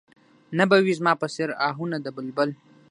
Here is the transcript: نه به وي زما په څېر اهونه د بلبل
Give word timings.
نه 0.57 0.63
به 0.69 0.77
وي 0.85 0.93
زما 0.99 1.13
په 1.21 1.27
څېر 1.35 1.49
اهونه 1.69 1.97
د 2.01 2.07
بلبل 2.15 2.49